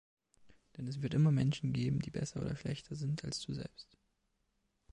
[0.77, 3.99] Denn es wird immer Menschen geben, die besser oder schlechter sind, als du selbst.